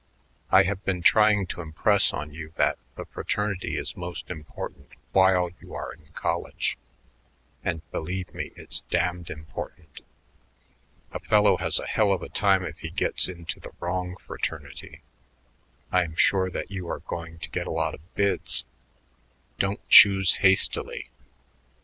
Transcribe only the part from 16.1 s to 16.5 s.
sure